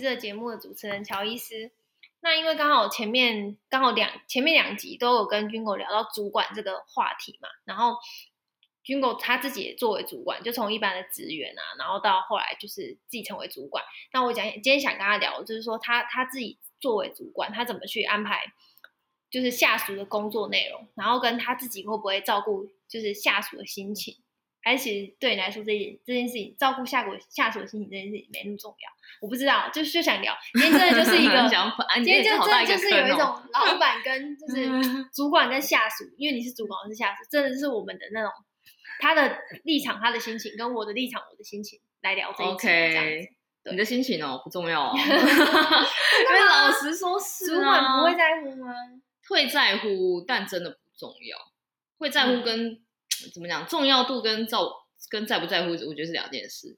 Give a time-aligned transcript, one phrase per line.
[0.00, 1.70] 这个节目的主持人乔伊斯。
[2.20, 7.96] 那因为刚好前面刚好两前面两集都有跟军狗聊到主管这个话题嘛，然后
[8.82, 13.84] 军狗他自己也作为主管，就从一般的职员啊，然后到后来就是自己成为主管。
[14.12, 18.52] 那我讲今天想跟他聊，就是说他他自己作为主管，他怎么去安排，
[19.30, 24.16] 就是下属的工作内容，然后跟他自己会不会照顾，就是下属的心情。
[24.66, 28.90] 还是其实对你来说，这件这件事情照顾下属下属的心情这件事情没那么重要。
[29.20, 30.36] 我不知道，就就想聊。
[30.54, 31.36] 今天真的就是一个，
[31.94, 33.20] 今天就真的就是有一种
[33.54, 34.66] 老板跟就是
[35.14, 38.32] 主管跟下属，因为你是主管，我是下属，真的是我们的那种
[38.98, 42.52] 他的立场、他的心情，跟我的立场、我的心情来聊这一集。
[42.52, 43.28] OK，
[43.70, 48.74] 你的心情哦不重要哦，因为老实说是，主管不会在乎吗？
[49.28, 51.38] 会在乎，但真的不重要。
[51.98, 52.80] 会在乎跟。
[53.32, 53.66] 怎么讲？
[53.66, 54.58] 重要度跟在
[55.10, 56.76] 跟在不在乎，我觉得是两件事。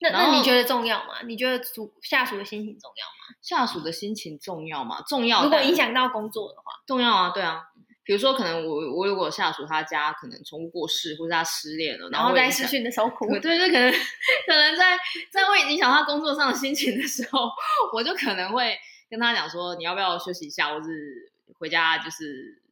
[0.00, 1.22] 那那你觉得重要吗？
[1.26, 3.36] 你觉得主下属的心情重要吗？
[3.40, 5.02] 下属的心情重要吗？
[5.06, 5.44] 重要。
[5.44, 7.62] 如果影响到工作的话，重要啊，对啊。
[8.02, 13.90] 比如说，可能我我如果下属他家可能宠物过世，或者他失恋了，然后在视讯的时候哭，对，就可能
[14.46, 14.98] 可能在
[15.32, 17.48] 在会影响他工作上的心情的时候，
[17.94, 18.76] 我就可能会
[19.08, 22.62] 跟他讲说，你要不要休息一下，或是回家就是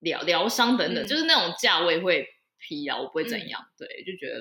[0.00, 2.28] 疗疗伤等等，嗯、就是那种价位会。
[2.66, 4.40] 批啊，我不会怎样，嗯、对，就觉得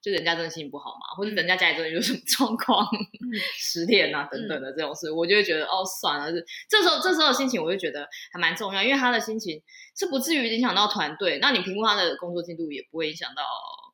[0.00, 9.60] 就人家真的心情不好嘛，或者人家家里真的有什么 状况，嗯、失恋啊等等的这种事，嗯、我就会觉得哦算了，是这时候这时候的心情，我就觉得还蛮重要，因为他的心情
[9.98, 13.42] 是不至于影响到团队，那你评估他的工作进度也不会影响到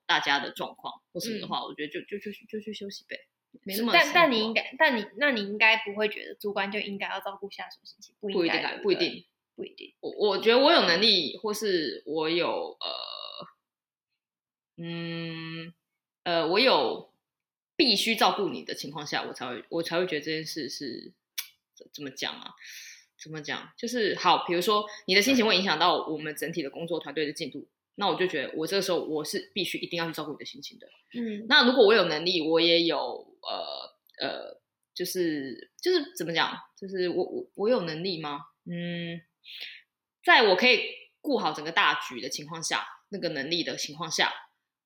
[0.07, 3.17] 大家的状况或什么的话，嗯、我觉得就就就就去休息呗，
[3.65, 3.93] 没那么。
[3.93, 9.25] 但但你应该，但你那你应该不会觉得主管就应该要照顾下属心情，不应该，不一定，不一定，
[9.57, 9.95] 不一定。
[10.01, 13.20] 我我觉得我有能力，或是我有呃。
[14.83, 15.75] 嗯，
[16.23, 17.13] 呃，我有
[17.77, 21.13] 必须照顾你的情况下，我才会我才会觉得这件事是
[21.93, 22.53] 怎么讲啊？
[23.23, 23.71] 怎么讲？
[23.77, 30.87] 就是好，比如说你的心情会影响到我们整体的工作团队的进度，那我就觉得我这个时候我是必须一定要去照顾你的心情的。
[31.13, 32.99] 嗯，那如果我有能力，我也有
[33.43, 34.61] 呃呃，
[34.95, 36.57] 就是就是怎么讲？
[36.79, 38.41] 就是我我我有能力吗？
[38.65, 39.21] 嗯，
[40.25, 40.81] 在我可以
[41.21, 44.33] 顾好整个大局的情况下，那个能力的情况下。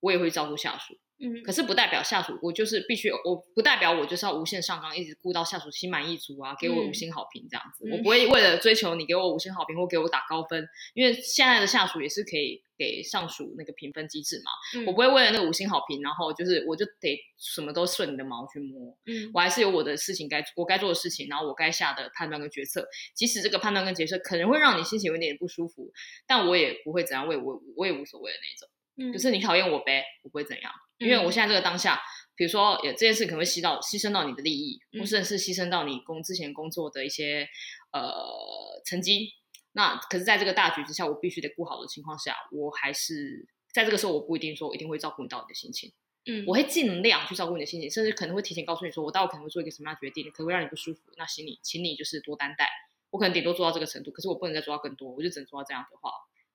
[0.05, 7.89] 我也会照顾下属，嗯，可是不代表下属我就是必须，我不代表我就是要无限上纲，一直顾到下属心满意足啊，给我五星好评这样子。
[7.89, 14.51] 嗯、我不会为了追求你给我五星好评或给我打高分，因为现在的下属也是可以给上属那个评分机制嘛。
[14.79, 18.95] 嗯、我不会为了那个五星好评，然后就是我就得什么都顺你的毛去摸。
[19.07, 22.85] 嗯，我还是有我的事情该我该做的事情，然后我该下的判断跟决策，
[23.15, 25.91] 即使这个判断跟决策可能会让你心情有点不舒服，
[26.27, 28.69] 但我也不会怎样，为我我也无所谓的那种。
[28.97, 32.01] 嗯，就是你讨厌我呗，我不会怎样，因为我现在这个当下，
[32.35, 37.47] 比如说也这件事可能会牺到牺牲到你的利益，或甚至是牺牲到你工之前工作的一些
[37.91, 39.33] 呃成绩。
[39.73, 45.91] 那可是在这个大局之下，我必须得顾好的情况下，我还是在这个时候，我不一定说我一定会照顾你到你的心情。
[46.27, 51.01] 嗯，我会尽量去照顾你的心情，甚至可能会提前告诉你说，我待会可能会做一个什么样的决定，可能会让你不舒服。
[51.17, 52.69] 那请你，请你就是多担待。
[53.11, 56.09] 我可能顶多做到这个程度，可是我不能再做到更多，我就只能做到这样的话，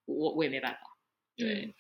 [0.06, 0.80] 我我也没办法。
[1.36, 1.66] 对。
[1.66, 1.74] 嗯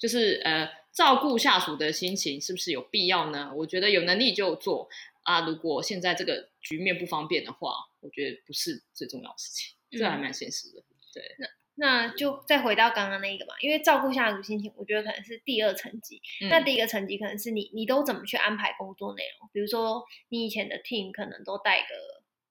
[0.00, 3.52] 就是呃，照顾下属的心情是不是有必要呢？
[3.54, 4.88] 我觉得有能力就做
[5.24, 5.46] 啊。
[5.46, 10.82] 如果现在这个局面不方便的话，我觉得不是最重要的事情，这还蛮现实的。
[11.12, 16.22] 对，那那就再回到刚刚那一个嘛，因为照顾下属心情，我觉得可能是第二层级。
[16.40, 19.50] 嗯、那第一个层级可能是你你都怎么去安排工作内容？
[19.52, 21.86] 比如说你以前的 team 可能都带个，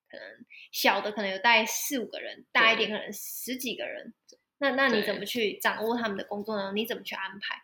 [0.07, 4.13] 可能小的可能有带四五个人，大一点可能十几个人。
[4.59, 6.71] 那那你怎么去掌握他们的工作呢？
[6.73, 7.63] 你怎么去安排？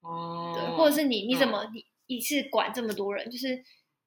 [0.00, 3.30] 哦，对，或者是你你怎么你一次管这么多人？
[3.30, 3.62] 就是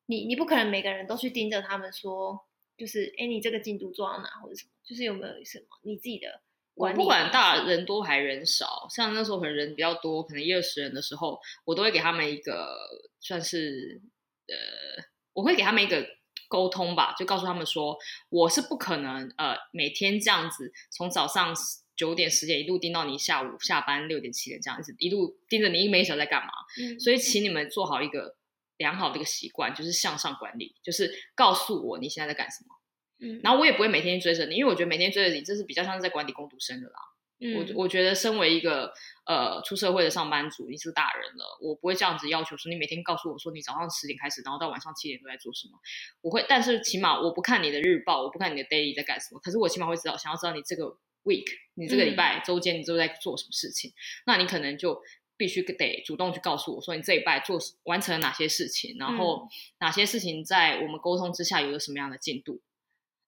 [0.06, 4.72] 你你不可能每个人都去盯着他们说，就是哎，你这个进度做到哪或者什么？
[4.84, 6.42] 就是有没有什么你自己的
[6.74, 6.98] 管理？
[6.98, 12.78] 我不管大人多还人少，像那时候可能人比较多，可能一二十人的时候，我都会给他们一个
[13.20, 14.02] 算是
[14.48, 15.04] 呃，
[15.34, 16.08] 我会给他们一个
[16.48, 17.98] 沟通吧，就告诉他们说，
[18.30, 21.54] 我是不可能呃每天这样子从早上。
[22.00, 26.54] 九点十点一路盯到你下午下班六点七点这样子，一路盯着你一没小在干嘛？
[26.80, 28.38] 嗯，所以请你们做好一个
[28.78, 32.74] 良好的一个习惯，就是向上管理，就是告诉我你现在在干什么。
[33.20, 37.00] 嗯，然后我也不会每天追着你，因为我觉得每天追着你，这是比较像是在管理工读生的啦。
[37.42, 38.94] 嗯，我我觉得身为一个
[39.26, 45.78] 呃出社会的上班族，你是大人了，我不会这样子要求说你每天告诉我说你早上十点开始，然后到晚上七点都在做什么。
[46.22, 50.98] 我会，但是起码我不看你的日报，我不看你的 daily 在干什么，可是我起码会知道，想要知道你这个。
[51.30, 51.46] week，
[51.76, 53.94] 你这个礼拜、嗯、周间你都在做什么事情？
[54.26, 55.00] 那你可能就
[55.38, 59.48] 必须得主动去告诉我说，你这一拜做完成了哪些事情，然后
[59.80, 62.62] 哪些事情在我们沟通之下有了什么样的进度，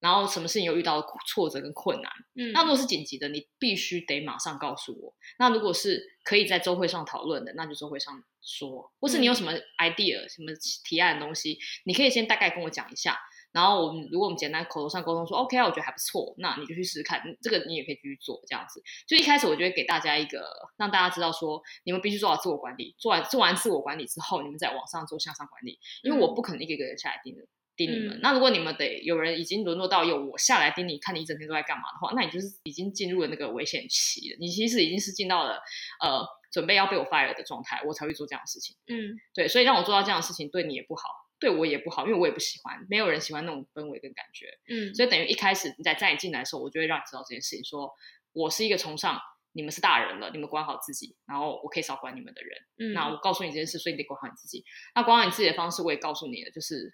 [0.01, 2.11] 然后什么事情又遇到挫折跟困难。
[2.35, 5.13] 嗯，那如果是紧急的，你必须得马上告诉我。
[5.39, 8.91] 那如果是可以在周会上讨论的，那就周会上说。
[8.99, 10.51] 或是你有什么 idea、什么
[10.83, 13.17] 提案的东西，你可以先大概跟我讲一下。
[13.51, 18.81] 然后我们如果我们简单口头上沟通说 OK 啊，我觉得还不错，那你就去试试看，这个你也可以继续做这样子。
[19.07, 25.79] 就一开始我就会给大家一个让大家知道说，你们必须做好自我管理，做完做完自我管理之后，你们再往上做向上管理。
[26.03, 27.41] 因为我不可能一个一个人下来盯着
[27.75, 28.17] 盯你们。
[28.17, 34.37] 嗯、那如果你们得有人已经沦落到有我下来盯你看你一整天都在干嘛的话，那你就是已经进入了那个危险期了。
[34.39, 35.59] 你其实已经是进到了
[36.01, 38.75] 呃准备要被我 fire 的状态，我才会做这样的事情。
[38.87, 41.03] 嗯，对，所以让我做到这样的事情对你也不好。
[41.41, 44.59] 对我也不好，因为我也不喜欢，没有人喜欢那种氛围跟感觉。
[44.69, 47.91] 嗯，所以等于一开始你在在你进来的时候，我就会让你知道这件事情，说
[48.31, 49.19] 我是一个崇尚
[49.53, 52.57] 你们是大人了，你们管好自己，然后我可以少管你们的人。
[52.77, 54.63] 嗯，那我告诉你这件事，所以你得管好你自己。
[54.93, 56.93] 那管好你自己的方式，我也告诉你了，就是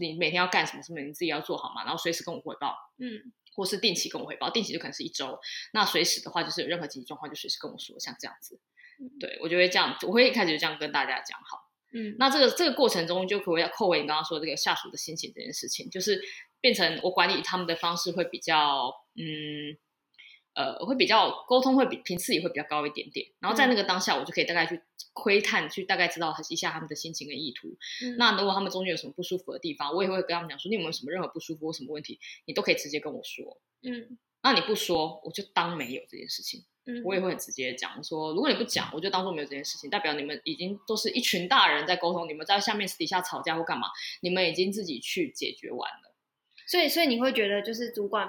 [0.00, 2.76] 你每天要干什么，什么你自己要做好嘛，然后随时跟我汇报。
[2.98, 5.38] 嗯，或是定期跟我汇报，定期就可能是一周。
[5.72, 8.60] 那随时的话，就是有任何紧急状况就随时跟我说，像这样子。
[9.20, 11.67] 对，我就会这样，我会一开始就这样跟大家讲好。
[11.92, 16.20] 嗯，那这个这个过程中就可以要扣回你刚刚说这个下属的心情这件事情，就是
[16.60, 19.78] 变成我管理他们的方式会比较，嗯，
[20.54, 23.26] 呃，会比较沟通会比频次也会比较高一点点。
[23.40, 24.82] 然后在那个当下，我就可以大概去
[25.12, 27.68] 窥探，去大概知道一下他们的心情跟意图。
[28.04, 33.60] 嗯，那如果他们中间有什么不舒服的地方，我也会跟他们讲说，你有没有什么任何不舒服或什么问题，你都可以直接跟我说。
[33.82, 36.64] 嗯，那你不说，我就当没有这件事情。
[37.04, 43.88] 我也会很直接讲说，如果你不讲，我就当做没有这件事情，代表你们已经都是一群大人在沟通，你们在下面私底下吵架或干嘛，
[44.20, 46.14] 你们已经自己去解决完了。
[46.66, 48.28] 所以，所以你会觉得就是主管，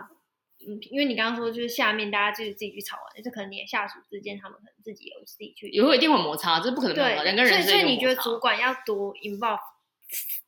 [0.67, 7.23] 嗯，因为你刚刚说就是下面大家就是自己去吵完，就可能你的下属之间他们可能自己有自己去，也会一定会摩擦，这是不可能的。
[7.23, 9.59] 两个人，所以，所以你觉得主管要多 involve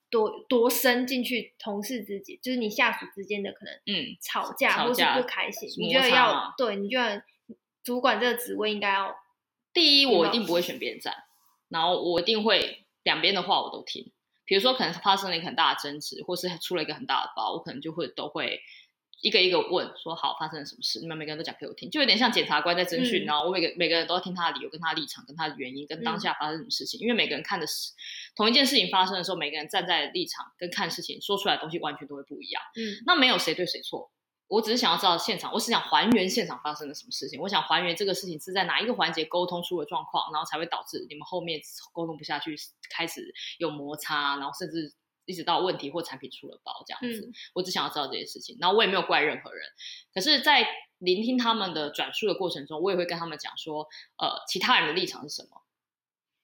[0.10, 7.24] 多多深进去同事之间，就是你下属之间的可能嗯吵架或是不开心，你觉得要对，你觉得。
[7.84, 9.16] 主管这个职位应该要，
[9.74, 11.16] 第一，我一定不会选边站，
[11.70, 14.12] 然后我一定会两边的话我都听。
[14.44, 18.60] 比如说，可能发生了一个很大的争执，或是出了一个很大的包，我可能就会都会
[19.22, 27.94] 一个一个问，说好发生了什么事，你们每个人都讲给我听，就有点像检察官在侦讯，嗯、然后我每个每个人都要听他的理由、跟他的立场、跟他的原因、跟当下发生什么事情，嗯、因为每个人看的是
[28.36, 32.62] 同一件事情发生的时候，每个人站在立场跟看事情说出来的东西完全都会不一样。
[32.76, 34.12] 嗯，那没有谁对谁错。
[34.52, 37.40] 我只是想要知道现场，我是想还原现场发生了什么事情。
[37.40, 41.62] 我想还原这个事情是在哪一个环节沟通出了状况，然后才会导致你们后面
[41.94, 42.54] 沟通不下去，
[42.90, 44.94] 开始有摩擦，然后甚至
[45.24, 47.28] 一直到问题或产品出了包这样子。
[47.28, 49.64] 嗯、我只想要知道这件事情，然后我也没有怪任何人。
[50.14, 53.88] 可是，在聆听他们的转述的过程中，我也会跟他们讲说，
[54.18, 55.62] 呃，其他人的立场是什么，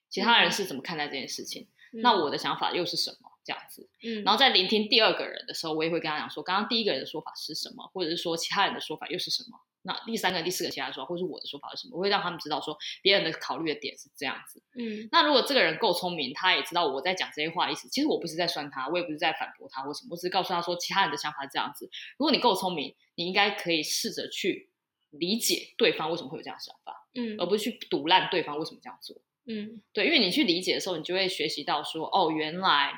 [0.09, 3.31] 其他人是怎么看待这件事情，嗯、那我的想法又是什么？
[3.47, 9.57] 这样子，嗯，然后在聆听第二个人的时候，我也会跟他讲说，刚刚第一个人的说法是什么，或者是说其他人的说法又是什么？
[9.83, 11.95] 那第三个、第四个其他人说法，或者是我的说法是什么？
[11.95, 15.07] 我会让他们知道说别人的考虑的点是这样子，嗯。
[15.13, 17.87] 那如果这个人够聪明，他也知道我在讲这些话的意思。
[17.87, 21.89] 其实我不是在酸他，我也不是在反驳他或什么，我只是告诉他说其他人的想法是这样子。
[22.17, 24.69] 如果你够聪明，你应该可以试着去
[25.11, 32.91] 理解对方为什么会有这样的想法，嗯，而不是去赌烂对方为什么这样做，嗯，对，因为你去理解的时候，你就会学习到说，哦，原来，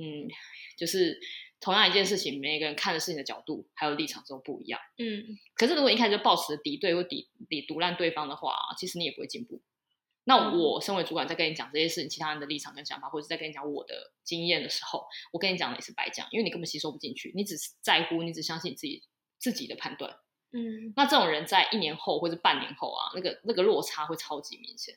[0.00, 0.28] 嗯。
[0.78, 1.20] 就是
[1.60, 4.80] 同样一件事情，每个人看的事情的角度还有立场都不一样。
[4.96, 9.60] 嗯，可是如果一开始就抱持敌对或敌敌独烂对方的话，其实你也不会进步。
[10.24, 15.04] 那我身为主管在跟你讲这些事情，其他人的立场跟想法，或者是在跟你讲我的经验的时候，
[15.34, 19.02] 我跟你讲的也是白讲，因为你根本吸收不进去，你只是在乎，你只相信你自己
[19.38, 20.10] 自己的判断。
[20.52, 24.94] 嗯，那这种人在一年后或者半年后啊，那个那个落差会超级明显。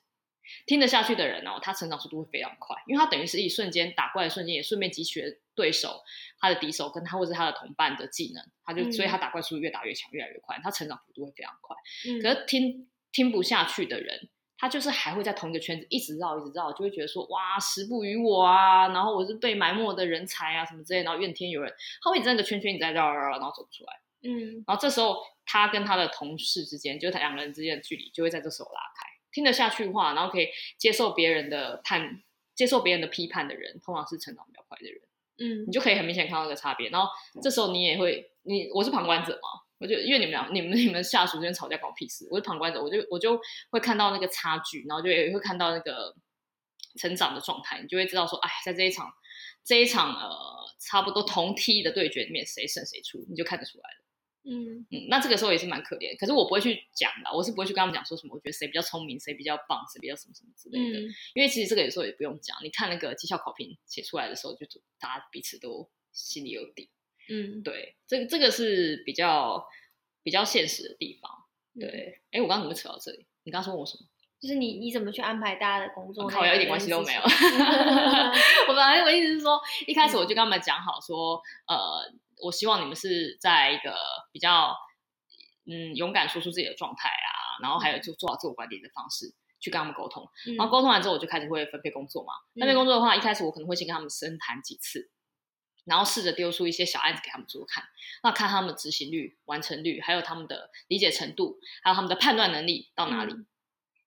[0.66, 6.02] 听得下去的人哦，他成长速度会非常快，因为他等于是一瞬间打怪的瞬间，也顺便汲取了对手
[6.40, 11.76] 他的敌手跟他或者他的同伴的技能，他就、嗯、所以他打怪速度越打越强，越来越快，他成长幅度会非常快。
[12.08, 23.94] 嗯、可是听听不下去的人，他就是还会在同一个圈子一直绕，一直绕，就会觉得说哇，时不与我啊，然后我是被埋没的人才啊，什么之类，然后怨天尤人，他会一直在那个圈圈，你在绕绕绕，然后走不出来。
[24.26, 29.13] 嗯，然后这时候他跟他的同事之间，就是他两个人之间的距离，就会在这时候拉开。
[29.34, 30.48] 听得下去话，然后可以
[30.78, 32.22] 接受别人的判，
[32.56, 35.02] 接受别人的批判的人，通常是成长比较快的人。
[35.40, 36.90] 嗯，你就可以很明显看到那个差别。
[36.90, 37.10] 然后
[37.42, 39.50] 这时候你也会，你我是旁观者嘛，
[39.80, 42.28] 我就因为你们俩，你们你们下属之间吵架关我屁事。
[42.30, 46.16] 我是旁观者，我就我就会看到那个差距，然后就也会看到那个
[47.00, 49.12] 成长的状态，你就会知道说，哎，在这一场
[49.64, 50.30] 这一场呃
[50.80, 54.04] 差不多同梯的对决里面，谁胜谁出，你就看得出来了。
[54.46, 56.18] 嗯嗯，那这个时候也是蛮可怜。
[56.20, 61.00] 可是我不会去讲的，我是不会去跟他们讲说什么，我觉得谁比较聪明，谁比较棒，谁比较什么什么之类的。
[61.00, 64.66] 嗯、因为其实这个有时候也不用讲，你看那个绩效考评写出来的时候，就
[65.00, 66.90] 大家彼此都心里有底。
[67.30, 69.66] 嗯，对，这个这个是比较
[70.24, 71.32] 比较现实的地方。
[71.80, 73.26] 对，哎、嗯，我刚刚怎么扯到这里？
[73.44, 74.06] 你刚刚我什么？
[74.42, 76.28] 就是你你怎么去安排大家的工作？
[76.28, 77.22] 跟我一点关系都没有。
[78.68, 79.58] 我本来我意思是说，
[79.88, 83.96] 一开始我就跟他们讲好说，嗯、呃，我希望你们是在一个
[84.32, 84.76] 比较
[85.66, 87.32] 嗯勇敢说出自己的状态啊，
[87.62, 90.28] 然后还有就做好自我管理的方式去跟他们沟通。
[90.48, 92.34] 嗯、然后沟通完之后，我就开始会分配工作嘛。
[92.56, 95.10] 嗯、分配工作的话，一开始我可能会先跟他们深谈几次，
[95.86, 97.84] 然后试着丢出一些小案子给他们做看，
[98.24, 103.34] 那看他们执行率、完成率，还有他们的理解程度，还有他们的判断能力到哪里。
[103.34, 103.48] 嗯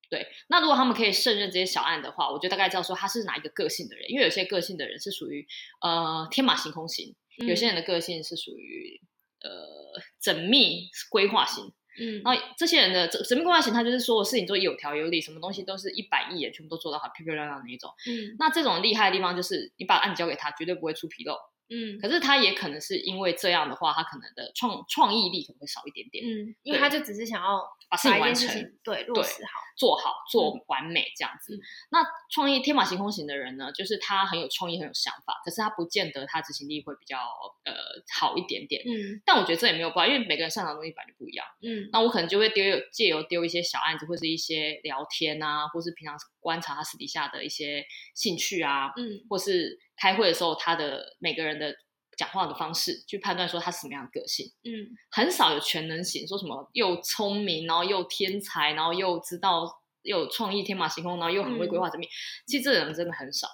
[0.09, 5.45] 对，那如果他们可以胜任这些小案的话，我就大概知道说他是哪一个个性的人，因为有些个性的人是属于
[5.81, 9.01] 呃天马行空型，有些人的个性是属于
[9.41, 11.65] 呃缜密规划型，
[12.01, 21.37] 嗯，然后这些人的缜密规划型，他就是说我事情做有条有理，什么东西都是一板一眼，全部都做到好，漂漂亮亮的那一种，嗯，那这种厉害的地方就是你把案子交给他，绝对不会出纰漏。
[21.69, 26.25] 嗯，可是他也可能是因为这样的话，他可能的创创意力可能会少一点点。
[26.25, 31.57] 嗯，因为他就只是想要把事情完成，对，落实好，做好，做完美这样子。
[31.57, 37.19] 嗯、那创意天马行空型的人呢，就是他很有创意，很有想法，可是他不见得他执行力会比较
[37.65, 37.75] 呃
[38.19, 38.83] 好一点点。
[38.87, 41.47] 嗯，但我觉得这也没有办法，因为每个人擅长的东西本来就不一样。
[41.63, 49.81] 嗯，那我可能就会丢借由丢一些小案子，或是一些聊天啊，或是平常观察他私底下的一些兴趣啊，嗯，或是。
[49.97, 51.75] 开会的时候，他的每个人的
[52.17, 54.47] 讲话的方式，去判断说他是什么样的个性。
[54.65, 62.07] 嗯，很少有全能型，说什么又聪明，然后又天才，然后又知道又有创意，天马行空，然后又很会规划缜密。
[62.07, 62.11] 嗯、
[62.47, 63.49] 其实这个人真的很少，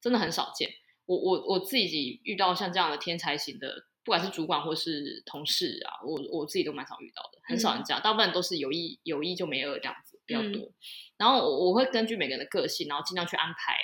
[0.00, 0.70] 真的很少见。
[1.06, 10.68] 我我我自己遇到像这样的天才型的，不管是主管或是同事啊，我我自己都蛮少遇到的，很少人这样，嗯、大部分都是有意有意就没二这样子比较多。
[10.68, 10.74] 嗯、
[11.18, 13.78] 然后我我会根据每个人的个性，然后尽量去安排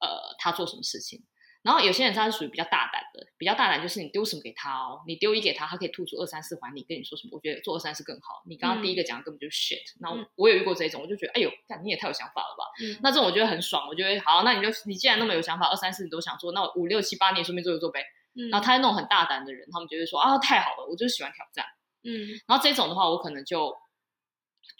[0.00, 1.22] 呃他做什么事情。
[1.64, 7.30] 然后有些人他是属于比较大胆的，比较大胆就是你丢什么给他哦，你丢一给他，他可以吐出二三四还你，跟你说什么？
[7.32, 8.42] 我觉得做二三四更好。
[8.46, 12.64] 你刚刚第一个讲的根本就是 shit，然后我有遇过这种，我就觉得哎呦，干你也太有想法了吧？
[12.84, 18.04] 嗯、那这种我觉得很爽，我觉得好，那你就你既然那么有想法，二三四你都想做，那我五六七八你也顺便做一做呗。
[18.36, 21.64] 嗯、然后他那种很大胆的人，他们就会说啊，太好了，我就喜欢挑战。
[22.02, 23.74] 嗯，然后这种的话，我可能就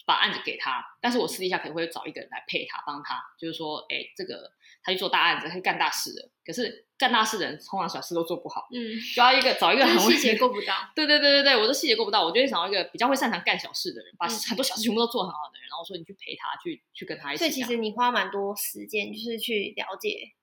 [0.04, 4.52] 把案子给他，但是我私底下可能会找一个人来配他，帮他，就是说，哎，这个。
[4.86, 6.28] 他去做大案子，他去干大事的。
[6.44, 10.74] 可是干大事的人通常小事都做不好，嗯，就要一个找一个很细节够不到。
[10.94, 17.38] 对对对对对，我的细节够不到，我就会想要一个比较会擅长干小事的人，把很多小事全部都做很好的人，然后说你去陪他，去去跟他一起。
[17.38, 20.34] 所以其实你花蛮多时间，就是去了解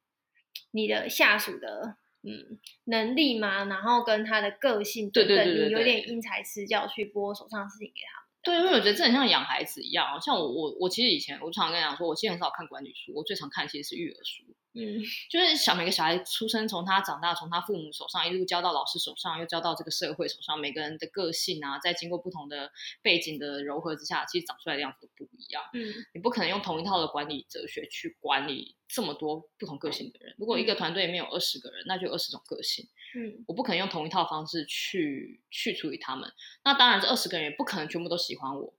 [0.71, 8.20] 你的下属的嗯能力嘛，然后跟他的个性等等，对对对对对，你有点因材施教去拨手上的事情给他。
[8.43, 14.43] 对，因为我觉得这很像养孩子一样，像我我我其实以前我常常跟你讲说，我其实很少看管理书，我最常看其实是育儿书。
[14.73, 22.71] 嗯，就是小每个小孩出生，从他长大，从他父母手上一路教到老师手上，又教到这个社会手上，每个人的个性啊，在经过不同的
[23.01, 25.61] 背景的柔合之下，其实长出来的样子都不一样。
[25.73, 30.33] 嗯，你不可能用同一套的管理哲学去管理这么多不同个性的人。
[30.39, 32.87] 如果一个团队里面有二十个人，那就有二十种个性。
[33.15, 36.31] 嗯，我不可能用同一套方式去去处理他们。
[36.63, 38.73] 那当然，这二十个人也不可能全部都喜欢我。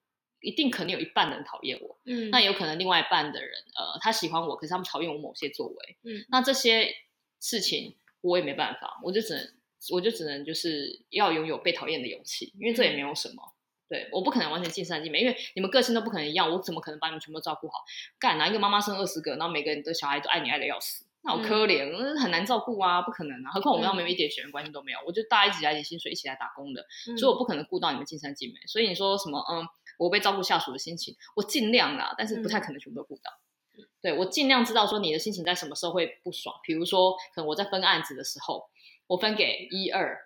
[0.45, 6.93] 一定肯定有一半的人讨厌我，嗯，那有可能另外一半的人，呃，他喜欢我，可是他们讨厌我某些作为，嗯，那这些
[7.41, 9.55] 事情我也没办法，我就只能，
[9.93, 13.55] 我就只能就是要拥有被讨厌的勇气，因为这也没有什么，嗯、
[13.91, 17.75] 对，我不可能完全尽善尽美，因为你们个性都不可能一样，我怎么可能把你们全部照顾好？
[18.19, 29.67] 干，哪一个妈妈生二十个，然后每个人的小孩都爱你爱的要死，那好可怜，嗯、很难照顾啊，不可能啊，何况我们要没有一点血缘关系都没有，我就大家一起来领薪水，一起来打工的，嗯、所以我不可能顾到你们尽善尽美，所以你说什么，嗯。
[29.99, 33.31] 我被照顾下属的心情，我尽量啦，但是不太可能全部都顾到。
[33.79, 38.65] 嗯、对，我尽量知道说你的心情在什么时候会不爽，比如说可能我在分案子的时候，
[39.07, 40.19] 我分给一二，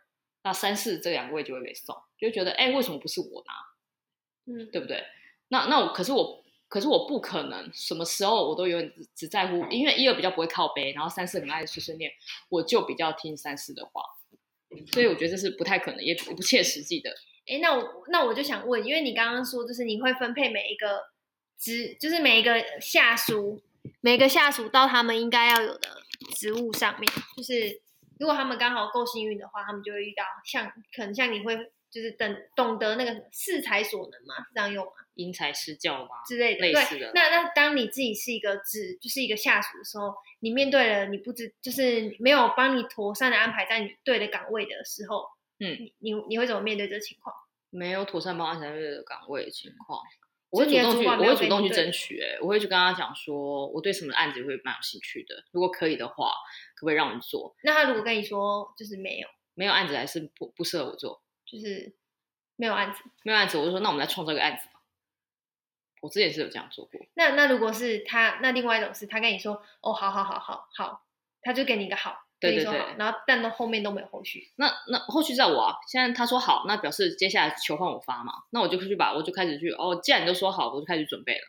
[0.44, 4.54] 那三四这两个位就会被送，就觉得哎，为什么不是我拿？
[4.54, 5.04] 嗯，对不对？
[5.48, 12.10] 那那我可是我可是我不可能什么时候我都有只只在乎，因为一二比较不会靠背，然后三四很爱碎碎念，
[12.48, 14.02] 我就比较听三四的话，
[14.92, 17.10] 所以我觉得这是不太可能，也不切实际的。
[17.46, 21.04] 哎，那我那我就想问，因为你刚刚说，就是你会分配每一个
[21.56, 23.62] 职，就是每一个下属，
[24.00, 26.02] 每个下属到他们应该要有的
[26.34, 27.80] 职务上面，就是
[28.18, 34.92] 如果他们刚好够幸运的话，他们就会遇到像可能像你会就是等懂得那个适才所能嘛，是这样用吗？
[35.14, 37.10] 因材施教嘛之类的，类似的。
[37.14, 45.24] 那那当你自己是一个只，就是一个下属的时候，你面对了你不知就是没有帮你妥善的安排在你对的岗位的时候。
[45.58, 47.34] 嗯，你你你会怎么面对这个情况？
[47.70, 50.00] 没有妥善帮他裁的岗位的情况。
[50.50, 52.34] 我会主动去，我会主动去争取、欸。
[52.34, 55.34] 哎，我会去跟他讲说，我对什么案子会蛮有兴趣的。
[55.50, 56.30] 如果可以的话，
[56.74, 57.56] 可不可以让我做？
[57.64, 61.94] 那他如果跟你说就是没有，没有案子，还是不不适合我做，就是
[62.56, 64.80] 没有案子，没有案子，我就说那我们来创造一个案子吧。
[66.02, 67.00] 我之前是有这样做过。
[67.14, 71.06] 那那如果是他，那另外一种是他跟你说，哦，好好好好好，
[71.40, 72.24] 他就给你一个好。
[72.38, 74.52] 对对对，然后但到后面都没有后续。
[74.56, 81.40] 那那后续在我啊，现在他说好，那表示接下来球换我发嘛，那我就去把，我就开始去哦，既然你都说好，我就开始准备了。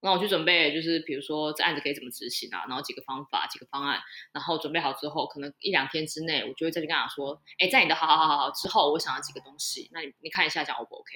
[0.00, 4.00] 那我去准备，就是比如说这案子可以怎么执行啊，然后几个方法、几个方案，
[4.32, 11.10] 然后准备好之后，可能一两天之内，我就会再去跟他说，哎，在你的好好好好好之后，我想要几个东西，那你你看一下，这样 O 不 OK？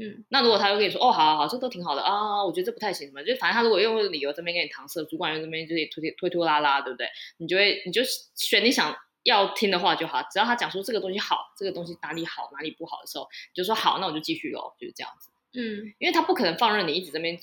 [0.00, 7.08] 嗯，那如果他又跟你说，哦，好好好，这都挺好的啊，我觉得这不太行什么，就反正他如果用理由这边给你搪塞，主管用这边就是推推拖拉拉，对不对？
[7.38, 8.02] 你就会你就
[8.36, 15.30] 选你想要听的话就好，只要他讲说这个东西好，这个东西哪里好哪里不好的时候，你就说好，那我就继续喽，就是这样子。
[15.54, 17.36] 嗯，因为他不可能放任你一直这边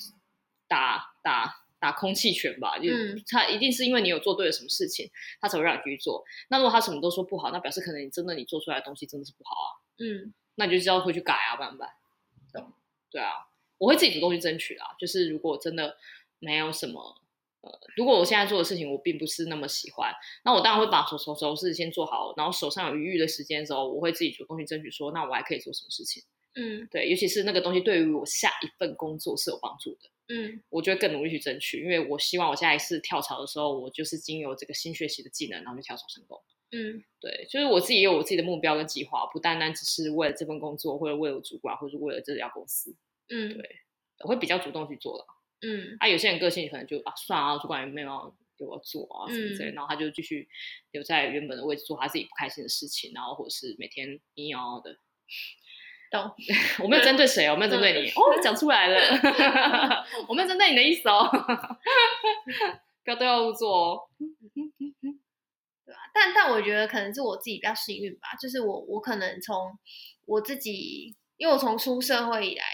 [0.68, 2.88] 打打打空气拳吧，就
[3.28, 6.24] 他一定是因为你有做对了什么事情，他才会让你去做。
[6.48, 9.68] 那如果他什么都说不好，那表示可能你真的你做出来的东西真的是不好啊。
[9.98, 11.90] 嗯，那你就知道会去改啊，不然不然。
[13.10, 13.32] 对啊，
[13.78, 14.88] 我会自己主动去争取啊。
[14.98, 15.96] 就是如果真的
[16.38, 17.20] 没有什么，
[17.60, 20.12] 呃，如果我现在做的事情我并不是那么喜欢，
[20.44, 26.22] 那我当然会把手手手事先做好，然后手上有余裕的时间的时候，我会自己主动去争取说，那我还可以做什么事情？
[26.58, 36.42] 嗯，对，尤其是那个东西对于我下一份工作是有帮助的，嗯，我就会更努力去争取，因为我希望我下一次跳槽的时候，我就是经由这个新学习的技能，然后去跳槽成功。
[36.72, 42.96] 嗯，对，就是我自己也有我自己的目标跟计划，不单单只是为了这份工作，或者为了主管，或者为了这家公司。
[43.28, 43.76] 嗯，对，
[44.24, 45.26] 我会比较主动去做了。
[45.60, 50.48] 嗯，啊，有些人个性可能就啊，算了，主管也没有要给我做啊什么之类，然后他就继续
[50.90, 54.98] 留在原本的位置做他自己不开心的事情，然后或者是每天阴阳阳的。
[56.10, 56.34] 懂？
[56.82, 58.10] 我没有针对谁，我没有针对你。
[58.10, 58.98] 哦，讲出来了，
[60.28, 61.28] 我没有针对你的意思哦。
[63.04, 64.00] 不要对号入座哦。
[65.84, 66.00] 对吧？
[66.12, 69.78] 但但我觉得可能是我自己比较幸运吧，就是我我可能从
[70.24, 72.64] 我自己，因为我从出社会以来，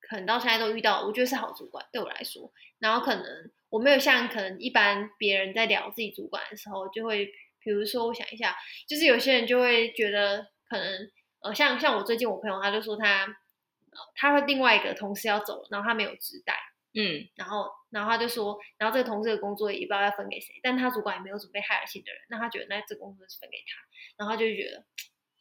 [0.00, 2.52] 可能到现在都遇到，我觉得是好主管对我来说。
[2.78, 3.24] 然后可能
[3.70, 7.26] 我没有像可能一般别人在聊自己主管的时候，就会
[7.58, 11.10] 比如说我想一下，就是有些人就会觉得可能
[11.46, 16.54] 呃，像像我最近我朋友他就说他呃，他和另外一个同事要走了，然后他没有职代。
[16.98, 23.76] 嗯，然后，然后他就说，然后这个同事的工作也不知道要分给谁，但他主管也没有准备 hire 新的人，那他觉得那这个工作是分给他，
[24.16, 24.82] 然后他就觉得，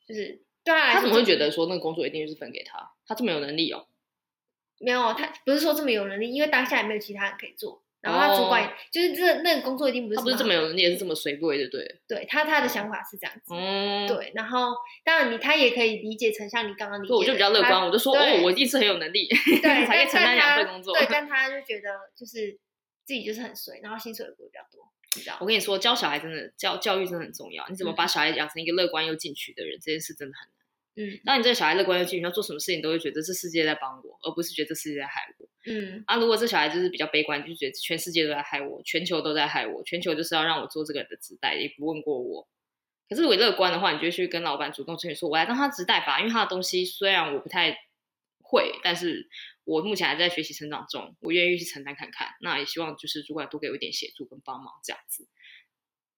[0.05, 2.91] 就是对他来说，他怎么会觉得说那个工作一定就是分给他？
[3.07, 3.87] 他这么有能力哦？
[4.79, 7.84] 没有，他不是说这么有能力，因为当下也没有其他人可以做。
[8.05, 11.99] 然后他主管、哦、就是这那个工作一定不是他不是这么有能力，也是这么随便的，对。
[12.07, 14.31] 对他他的想法是这样子，嗯，对。
[14.35, 20.93] 然后当然你他也可以理解成像你刚刚理解，我就比较乐观，我就说哦，我一定是很有能力，对， 才可以承担两份工作。
[20.93, 22.59] 对，但他就觉得就是
[23.03, 24.91] 自己就是很随，然后薪水也不会比较多。
[25.39, 30.55] 我跟你说，教小孩真的教教育真的很重要，你怎么把小孩养成一个乐观又进取的人，这件事真的很难。
[30.97, 35.44] 嗯，当你这个小孩乐观又进取，要做什么事情都会觉得这世界在帮我，而不是觉得这世界在害我。
[35.67, 42.47] 嗯，啊，如果这小孩就是比较悲观，就觉得全世界都在害我，全球都在害我，全球就是要让我做这个人的职代，也不问过我。
[43.09, 47.75] 可是我乐观的话，你就去跟老板主动争取说，我来当他职代吧，因为他的东西虽然我不太
[48.41, 49.27] 会，但是
[49.63, 52.29] 我目前还在学习成长中，我愿意去承担看看。
[52.41, 55.27] 那也希望就是主管多给我一点协助跟帮忙，这样子。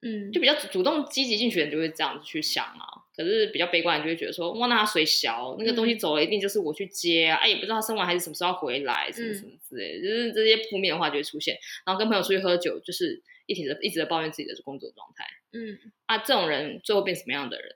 [0.02, 11.58] 嗯，就比较主动积极进取的人就会这样子去想啊，可是比较悲观的人就会觉得说，哇，那他水小那个东西走了，一定就是我去接啊，哎、嗯，也不知道他生完孩子什么时候回来，什么什么之类的，嗯、就是这些负面的话就会出现。
[11.86, 15.26] 然后跟朋友出去喝酒，就是一直一直在抱怨自己的工作状态。
[15.54, 17.76] 嗯，啊，这种人最后变什么样的人？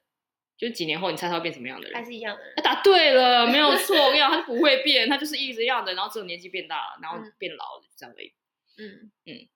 [0.60, 1.96] 就是几年后你猜他会变什么样的人？
[1.96, 2.54] 还是一样的人？
[2.58, 3.96] 他答对了，没有 错。
[3.98, 8.32] 我跟你讲，他是不会变，他就是一直一样的，然后只有年纪变大了，然后变老了，这样而已。
[8.78, 9.48] 嗯嗯，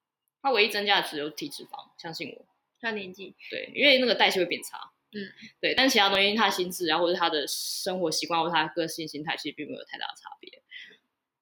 [0.41, 2.45] 他唯一增加的只有体脂肪，相信我。
[2.85, 4.77] 他年纪对，因为那个代谢会变差，
[5.11, 5.19] 嗯，
[5.59, 10.61] 对，但其他东西，他的心智啊，或者他的生活习惯，或者他的个性、心态，其实并没有太大的差别。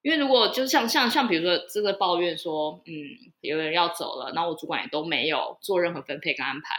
[0.01, 2.93] 因为如果就是像像像比如说这个抱怨说，嗯，
[3.41, 6.75] 有人要走了，然后我主管也都没有做任何分配跟安排，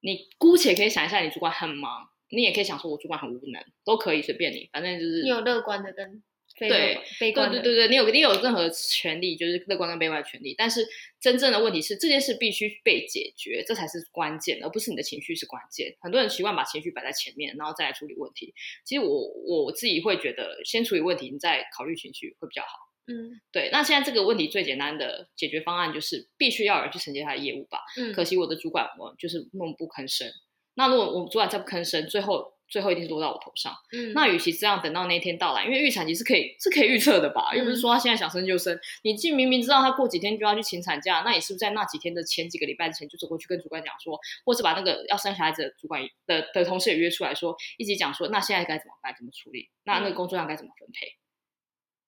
[0.00, 6.22] 你姑且可以想一下，你主管很忙，你也可以想说我主管很无能，都可以随便你，反正就是你有乐观的跟。
[6.68, 10.54] 对，对对对对，你有你有任何权利，就是乐观跟悲观的权利。
[10.58, 10.86] 但是
[11.18, 15.96] 真正的问题是，这件事必须被解决，这才是关键，而不是你的情绪是关键。
[16.00, 18.52] 很多人习惯把情绪摆在前面，然后再来处理问题。
[18.84, 22.68] 其实我我自己会觉得，先处理问题，你再考虑情绪会比较好。
[23.06, 23.70] 嗯，对。
[23.72, 27.80] 那现在这个问题最简单的解决方案就是，必须要有人去承接他的业务吧。
[27.96, 28.12] 嗯。
[28.12, 30.30] 可惜我的主管我就是闷不吭声。
[30.74, 32.52] 那如果我们主管再不吭声，最后。
[32.70, 33.74] 最后一定是落到我头上。
[33.92, 37.54] 嗯，那与其这样等到那一天到来，因为预产期是可以是可以预测的吧？
[37.54, 38.74] 又不是说他现在想生就生。
[38.74, 49.12] 嗯、你既明明知道他过几天就要去请产假，那你是不是在那几天的前几个礼拜之前就走过去跟主管讲说，或是把那个要生小孩子的主管的的同事也约出来说，一起讲说，那现在该怎么办？
[49.18, 49.68] 怎么处理？
[49.84, 51.16] 那那个工作量该怎么分配？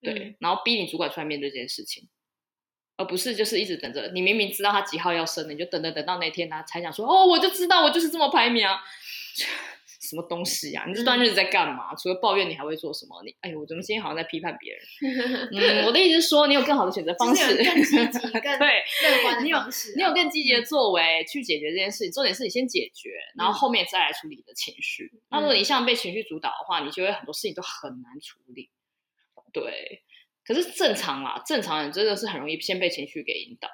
[0.03, 2.09] 嗯、对，然后逼你主管出来面对这件事情。
[2.99, 8.81] 而不是就是一直等着，你明明知道他几号要生的，你就等等等到那天他才想说哦，我就知道我就是这么排名啊，
[10.13, 10.85] 什么东西呀、啊？
[10.87, 11.91] 你这段日子在干嘛？
[11.91, 13.23] 嗯、除了抱怨，你还会做什么？
[13.25, 15.49] 你哎呦，我怎么今天好像在批判别人？
[15.57, 22.13] 嗯，我的意思是说，你有更好的选择方式，更积极、 更对乐观的方式、啊你，你有更积极的作为去解决这件事情。
[22.13, 25.11] 重点是你先解决，然后后面再来处理你的情绪。
[25.15, 28.69] 嗯、那如果你像被情绪主导的话，你就会很多事情都很难处理。
[29.53, 30.03] 对。
[30.45, 33.69] 可是正常啦，正常人真的是很容易先被情绪给引导。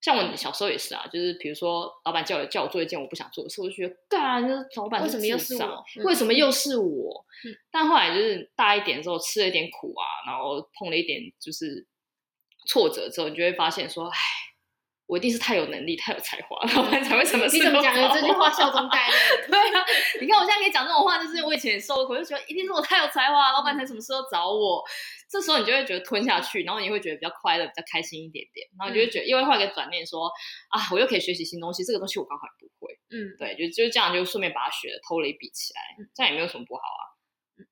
[0.00, 5.84] 像我小时候也是啊，就是比如说老板叫我叫我做一件我不想做的事，我就觉得干，就是老板为什么又是我？
[6.04, 7.24] 为什么又是我？
[7.44, 11.86] 嗯、但后来就是大一点之后吃了一点苦啊，然后碰了一点就是
[12.68, 14.18] 挫折之后，你就会发现说，哎，
[15.06, 17.70] 我一定是太有能力、太有才华， 老板才会什么事都做。
[17.70, 19.14] 你怎么讲的这句话笑中带泪？
[19.48, 19.84] 对啊，
[20.20, 24.82] 你看我现在可以讲这种话，就是我以前也受过，就觉得一定是我太有才华，老板才什么事都找我。
[25.28, 30.32] 这时候你就会觉得吞下去，然后你会觉得比较快乐、比较开心一点点，然后你就会觉得因为换一个转念说，说
[30.70, 35.80] 啊，我又可以学习新东西，这个东西我刚好不会，嗯，对，就就这样，就顺便把它学了，偷了一笔起来，
[36.14, 37.02] 这样也没有什么不好啊。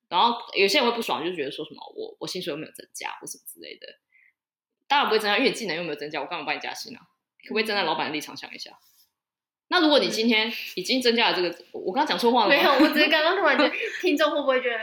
[0.09, 3.87] 然后有些人会不爽，就觉得说什么我我薪水又没有增加或什么之类的，
[4.87, 7.05] 当然不会增加，因为你技能又没有增加，我干嘛帮你加薪呢、啊？
[7.45, 8.71] 可不可以站在老板的立场想一下？
[9.67, 12.55] 那如果你今天已经增加了这个，我刚刚讲错话了吗？
[12.55, 14.77] 没有，我只是刚刚突然觉得听众会不会觉得？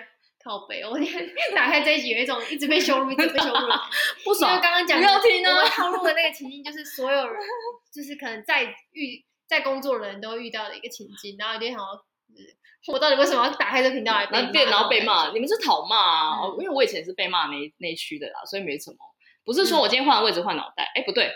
[0.45, 3.81] 靠北，我今天打开这一集，有一种一直被羞辱，一直被羞辱了，
[4.27, 4.51] 不爽。
[4.51, 7.41] 因为刚刚讲不要听啊，我套路的那个情境，就是所有人，
[7.95, 12.05] 就是可能在遇在工作的人都遇到的一个情境，然后有点想要，
[12.93, 14.51] 我到底为什么要打开这频道来被骂？
[14.51, 16.41] 电脑被骂，你们是讨骂啊？
[16.43, 18.97] 嗯、因为我以前是被骂那那一区的啦，所以没什么。
[19.45, 21.31] 不是说我今天换了位置换脑袋，哎、嗯，不对，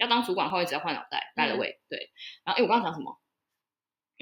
[0.00, 2.10] 要当主管换位置要换脑袋，带了位，对。
[2.44, 3.16] 然后哎，我刚刚讲什么？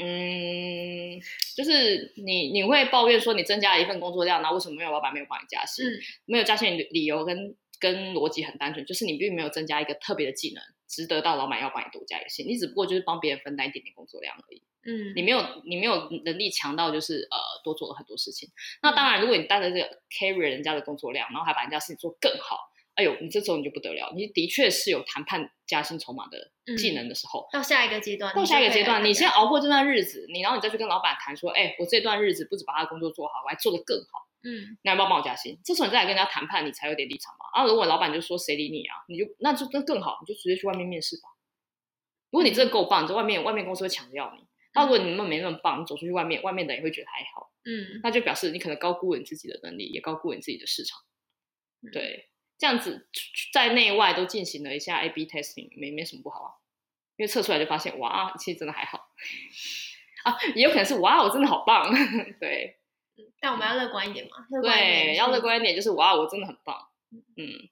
[0.00, 1.18] 嗯，
[1.56, 5.84] 就是你你会抱怨说你增加了一份工作量，那为什么没有老板没有帮你加薪？
[5.84, 12.46] 嗯、没有加薪的理由跟跟逻辑很单纯，就是你并没有增加一个特别的技能，值得到老板要帮你多加一个薪。
[12.46, 14.62] 你只不过就是帮别人分担一点点工作量而已。
[14.86, 18.48] 嗯，你没有你没有能力强到就是呃多做了很多事情。
[18.80, 22.56] 那当然，如果你带着这个 carry 人家的工作量，然后还把人家事情做更好。
[22.98, 27.46] 哎呦，你这时候你就不得了，你的确是有谈判加薪筹码的技能的时候。
[27.52, 34.26] 嗯、到下一个阶段，到下一个阶段，你先熬过这段日子，你然后你再去跟老板谈说，哎，我这段日子不止把他的工作做好，我还做得更好。
[34.42, 35.56] 嗯，那要不要帮我加薪？
[35.64, 37.46] 这时候你再来跟人家谈判，你才有点立场嘛。
[37.54, 41.28] 啊，如果老板就说谁理你啊，你就那就那更好，你就直接去外面面试吧。
[42.30, 44.44] 如果你真的够棒，你在外面外面公司会抢着要你。
[44.74, 47.52] 那如果你们没那么棒，你走出去外面，外面的也会觉得还好。
[47.64, 50.98] 嗯，那就表示你可能高估了你自己的能力，也高估了你自己的市场。
[51.92, 52.28] 对。
[52.58, 53.08] 这样子
[53.52, 56.50] 在内外都进行了一下 A/B testing，没没什么不好啊，
[57.16, 58.98] 因为测出来就发现，哇，其实真的还好
[60.24, 61.90] 啊，也有可能是哇，我真的好棒，
[62.40, 62.74] 对。
[63.40, 66.88] 但我们要乐观一点嘛，乐观对，要乐观一点，就是哇，我真的很棒，
[67.36, 67.68] 嗯，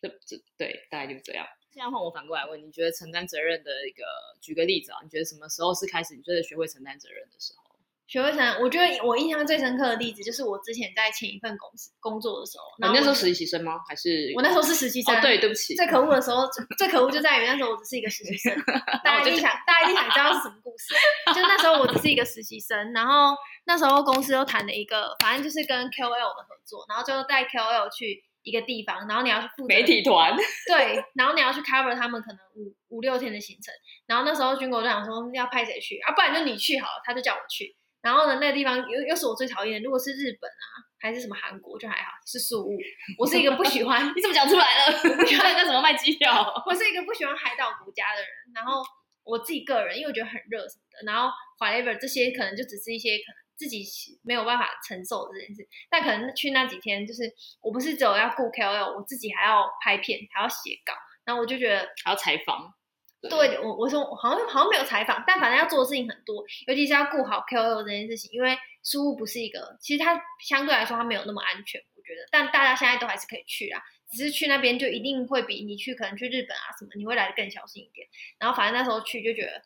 [0.00, 1.46] 这这对，大概就是这样。
[1.70, 4.04] 现在换我反过来问，你觉得承担责任的一个，
[4.40, 7.67] 举个例子啊，你觉得什么时候是开始你觉得学会承担责任的时候？
[8.08, 12.64] 学会成，我觉得我印象最深刻的例子就是我之前在前一份公司工作的时候。
[12.88, 13.74] 你那时候实习生吗？
[13.86, 15.14] 还是我那时候是实习生？
[15.14, 15.76] 哦，对，对不起。
[15.76, 18.50] 最可恶的时候，最可恶就在于那时候我只是一个实习生。
[19.04, 20.94] 大家一定想，大家一定想知道是什么故事？
[21.36, 30.34] 就那时候我只是一个实习生，然后那时候公司又谈了一个，反正就是跟 KOL 的合作，然后就带 KOL 去一个地方，然后你要去负责媒体团。
[30.66, 33.74] 对，然后你要去 cover 他们可能五五六天的行程，
[34.06, 36.14] 然后那时候军狗就想说要派谁去啊？
[36.14, 37.76] 不然就你去好了，他就叫我去。
[38.00, 39.84] 然后呢，那个地方又又是我最讨厌的。
[39.84, 40.64] 如果是日本啊，
[41.00, 42.78] 还是什么韩国，就还好，是宿雾。
[43.18, 44.98] 我是一个不喜欢， 你怎么讲出来了？
[45.16, 46.30] 不喜欢 那什么卖机票？
[46.64, 48.28] 我是一个不喜欢海岛国家的人。
[48.54, 48.82] 然后
[49.24, 51.12] 我自己个人，因为我觉得很热什么的。
[51.12, 53.84] 然后 whatever 这些可能就只是一些可能自己
[54.22, 55.68] 没有办法承受的这件事。
[55.90, 57.22] 但可能去那几天，就是
[57.60, 60.94] 我不是只有要顾 KOL，我自己还要拍片，还要写稿。
[61.24, 62.72] 然后我就觉得还要采访。
[63.20, 78.06] 对，对我我说好像好像没有采访，但反正要做的事情很多，尤其是要顾好 KOL 这件事情，因为书屋不是一个，其实它相对来说它没有那么安全，我觉得，但大家现在都还是可以去啊，只是去那边就一定会比你去可能去日本啊什么，你会来的更小心一点。
[78.38, 79.62] 然后反正那时候去就觉得，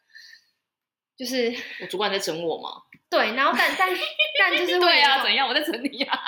[1.17, 2.83] 就是我主管在整我吗？
[3.11, 3.88] 对，然后但但
[4.38, 6.19] 但就是 对啊，怎样我在整你啊？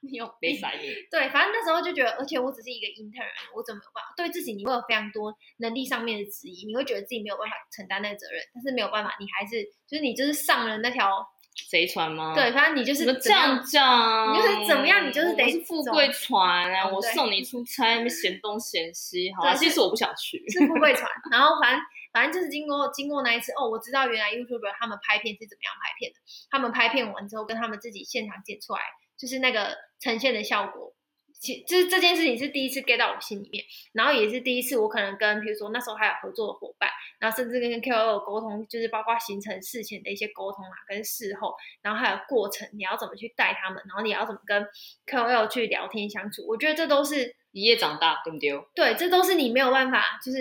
[0.08, 0.88] 你有被塞你？
[1.10, 4.54] 对，反正那时候就觉得，而且我只是一个 intern，我怎么有办法对自己？
[4.54, 11.26] 你会有非常多能力上面的质疑，你会觉得自己没有办法承担那个责任，但是没有办法，你还是就是你就是上了那条
[11.68, 12.34] 贼船吗？
[12.34, 16.88] 对，反正你就是怎么这样讲，你就是怎么样，你就是得是富贵船啊！
[16.88, 21.10] 嗯、我送你出差，那边嫌东嫌西，好啊，其实我不想去，是富贵船。
[21.30, 21.80] 然后反正
[22.12, 26.18] 反正就是经过经过那一次，哦，我知道原来 YouTuber 他们拍片是怎么样拍片的。
[26.50, 28.80] 他们拍片完之后，跟他们自己现场剪出来，
[29.18, 30.94] 就是那个呈现的效果。
[31.40, 44.64] 其就是这件事情是第一次 get 到我心里面，然后也是第一次我可能跟比如说那时候还有合作的伙伴，然后甚至跟 KOL 沟通，就是包括行程事前的一些沟通啊，跟事后，然后还有过程你要怎么去带他们，然后你要怎么跟
[45.06, 47.34] KOL 去聊天相处，我觉得这都是。
[47.52, 48.50] 一夜长大，对不对？
[48.74, 50.38] 对，这都是你没有办法，就是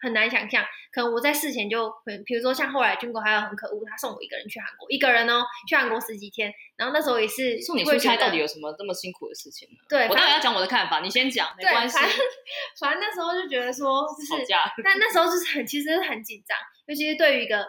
[0.00, 0.64] 很难想象。
[0.90, 1.92] 可能我在事前就，
[2.24, 6.50] 比如说像后来军国还有很可恶，他送我一个人去韩国，一个人哦，去韩国十几天。
[6.76, 9.76] 然后那时候也是送你出差，到底有什么这么辛苦的事情呢？
[9.88, 11.98] 对，我当然要讲我的看法，你先讲，没关系。
[11.98, 12.18] 反正
[12.80, 14.42] 反正那时候就觉得说，就是，
[14.82, 17.66] 但那时候就是很，其实很紧张，尤其是对于一个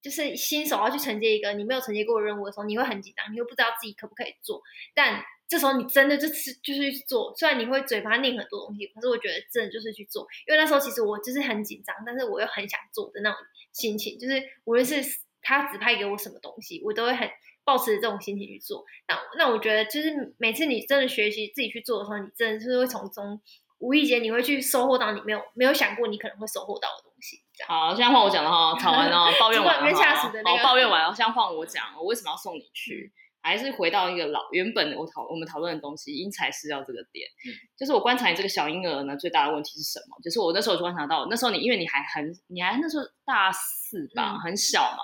[0.00, 4.62] 就是新手要去承接一个你没有承接过的任务的时候，你会很紧张，你又不知道自己可不可以做，
[4.94, 5.24] 但。
[5.52, 13.38] 这时候你真的就是就是去做，虽然你会嘴巴念很多东西，可是我觉得真的就是去做，因为那时候其实我就是很紧张，但是我又很想做的那种
[13.70, 15.02] 心情，就是无论是
[15.42, 17.28] 他指派给我什么东西，我都会很
[17.64, 18.82] 抱持这种心情去做。
[19.06, 23.38] 那那我觉得就是每次你真的学习自己去做的时候，你真的是会从中
[23.76, 27.42] 无意间你会去收获到你没有没有想过你可能会收获到的东西。
[27.68, 33.12] 好，现在换我讲了哈，吵完了，抱怨完了哈， 好，抱怨完了，现在换我讲，我为什么要送你去？
[33.42, 40.16] 还是回到一个老原本我讨我们讨论的东西，因材施教这个点，嗯、就是我观察你这个小婴儿呢，最大的问题是什么？
[40.22, 45.02] 就是我那时候就观察到，那时候你因为你还很你还那时候大四吧，嗯、很小嘛，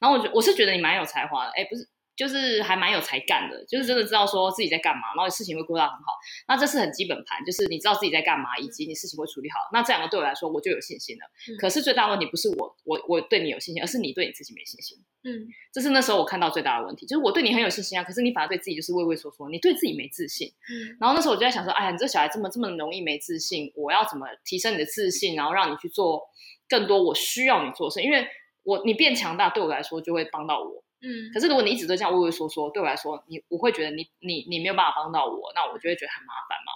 [0.00, 1.86] 然后我觉我是觉得你蛮有才华的，哎，不是。
[2.20, 6.12] 就是还蛮有才干的，就是真的知道说自己在干嘛，然后事情会过得很好。
[6.46, 9.56] 那这是很基本盘，就是你知道自己在干嘛，以及你事情会处理好。
[9.72, 11.24] 那这两个对我来说，我就有信心了。
[11.48, 14.98] 嗯、可是最大的问题不是我，我我对你有信心，而是你对你自己没信心。
[15.24, 20.46] 嗯，这是那时候我看到最大的问题，就是我对你很有信心啊，可是你反而对自己就是畏畏缩缩，你对自己没自信。
[20.68, 26.20] 嗯，然后那时候我就在想说，哎呀，你这小孩这么这么容易没自信，我要怎么提升你的自信，然后让你去做
[26.68, 28.02] 更多我需要你做的事？
[28.02, 28.26] 因为
[28.62, 30.84] 我你变强大对我来说就会帮到我。
[31.02, 36.72] 嗯，可是如果你一直都这样畏畏缩缩，对我来说，你我会觉得你你你没有办法帮到我，那我就会觉得很麻烦嘛。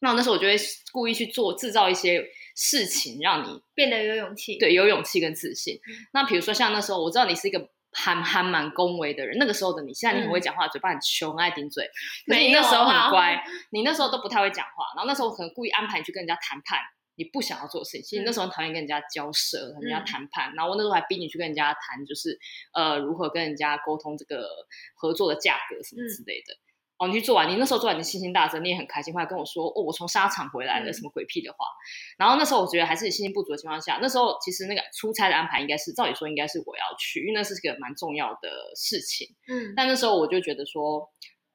[0.00, 0.56] 那我那时候我就会
[0.92, 2.22] 故意去做制造一些
[2.56, 5.76] 事情，让你变得有勇气，对，有勇气跟自信。
[5.76, 11.88] 嗯、那比如说像那时候，我知道你是一个还还蛮恭维的人，那个时候的你，现在你很会讲话，嗯、嘴巴很凶，很爱顶嘴。
[12.26, 16.80] 可是你那时候很乖，你那时候都不太会讲话，然后那时候我可能故意安排你去跟人家谈判。
[17.16, 22.38] 你不想要做的事情，其实那时候很讨厌跟人家交涉、跟人家谈判，嗯、然后我那时候还逼你去跟人家谈，就是
[22.72, 24.48] 呃如何跟人家沟通这个
[24.96, 26.54] 合作的价格什么之类的。
[26.54, 26.60] 嗯、
[26.98, 31.58] 哦，你去做完，你那时候做完，你信心大增，你也很开心，后来跟我说哦，我从沙场回来了，什么鬼屁的话。
[31.66, 31.78] 嗯、
[32.18, 39.28] 然后那时候我觉得还是信心不足的情况下，那时候其实那个出差的安排应该是照理说应该是我要去，因为那是个蛮重要的事情。
[39.48, 41.10] 嗯，但那时候我就觉得说。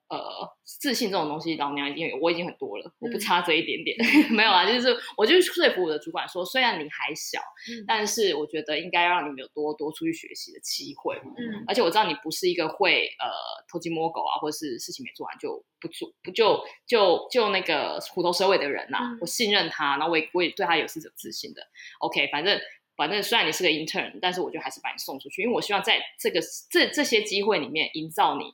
[0.09, 0.17] 呃，
[0.63, 3.95] 自信这种东西，老娘已经有，我已经很多了，嗯、我不差这一点点，
[4.33, 13.29] 没有啊，就是我就说服我的主管说，虽然你还小，嗯、但是我觉得应该让你们有多多出去学习的机会，嗯，而且我知道你不是一个会呃
[13.71, 21.61] 偷鸡摸狗啊，或者是事情没做完就不做，不就就就那个虎头蛇尾的人呐、啊，嗯、我信任他，然后我也我也对他有是有自信的
[21.99, 22.59] ，OK，反正
[22.97, 26.39] 反正虽然你是个 intern，但是我就还是把你送出去，因为我希望在这个
[26.71, 28.45] 这这些机会里面营造你。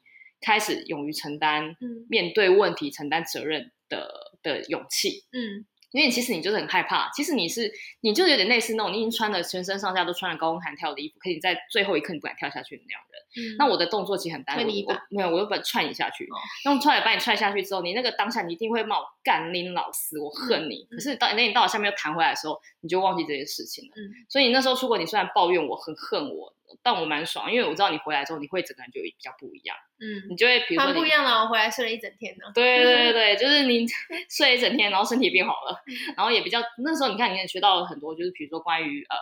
[0.41, 1.75] 开始勇于承担，
[2.09, 5.23] 面对问题、承担责任的的勇气。
[5.31, 7.71] 嗯，因为其实你就是很害怕，其实你是，
[8.01, 13.21] 你就有点类似那种，你已经穿了全身上下都穿了高空弹跳的衣服，可你在最后一刻你不敢跳下去的那种人。
[13.37, 16.27] 嗯，那我的动作其实很单一，我没有，我就把踹你下去，
[16.63, 20.85] 那用踹把你踹下去之后，你那个当下你一定会骂我干拎老师，我恨你。
[20.91, 23.93] 可是到那你到了下面又弹回来的时候，你就忘记这件事情了。
[23.97, 26.54] 嗯，所以你那时候出国，你虽然抱怨我很恨我。
[26.83, 29.75] 但我蛮爽，因为我知道你回来之后，你会整个人就比较不一样。
[29.97, 32.51] 嗯，你就会比如说不一样了，我回来睡了一整天呢。
[32.53, 33.85] 对对对对， 就是你
[34.29, 35.79] 睡了一整天，然后身体变好了，
[36.17, 39.15] 然后也比较那时候你看你也学到了很多，就是比如说关于呃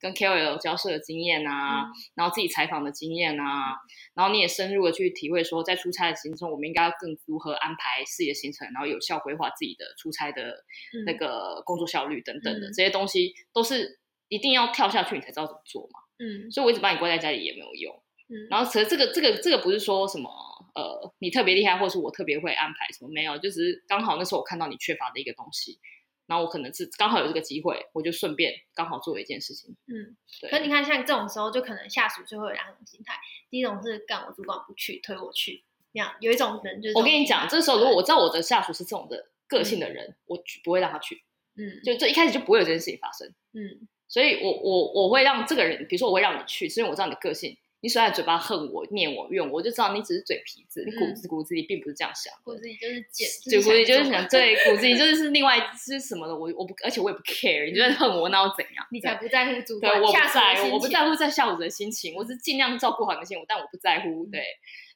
[0.00, 3.76] 跟 KOL 交涉的经验啊，嗯、然后自己采访的经验啊，
[4.14, 10.64] 然后你也深入的去体会说，在出差的行程中，我们应该要更如何安排自己的行程，然后有效规划自己的出差的
[11.06, 16.00] 那个工作效率等等的、嗯、这些东西，都是一定要跳下去你才知道怎么做嘛。
[16.18, 17.94] 嗯，所以我一直把你关在家里也没有用。
[18.28, 20.28] 嗯，然后其实这个这个这个不是说什么
[20.74, 25.78] 呃你特别厉害，或是我特别会安排什么没有，就只是刚好那时候我看到你缺乏的一个东西，
[26.26, 29.76] 然后我可能是刚好有这个机会，我就顺便刚好做了一件事情。
[29.86, 30.50] 嗯，对。
[30.50, 33.14] 可你看像这种时候，就可能下属就会有两种心态，
[33.48, 41.22] 第一种是干我主管不去，推我去，这样有一种人就是我跟你讲，这时候如果我知道我的下属是这种的个性的人，嗯、我不会让他去。
[41.58, 43.28] 嗯，就这一开始就不会有这件事情发生。
[43.52, 43.86] 嗯。
[44.08, 52.32] 所以我，我我我会让这个人，比如说我会让你去，是因为我知道你的个性，你虽然嘴巴恨我、念我、怨我，我就知道你只是嘴皮子，嗯、你骨子骨子里并不是这样想。
[52.44, 58.86] 骨子里就是贱，就骨子里就是想对，骨子里就是另外是什么的，我我不，而且我也不 care，你就在恨我，那又怎样？
[58.90, 64.26] 你才不在乎主管，对，我不在乎，我不在乎在下属的心情，我是尽量照顾好你的心情，但我不在乎。
[64.26, 64.42] 对，